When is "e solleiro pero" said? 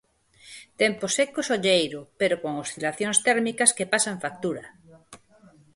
1.43-2.35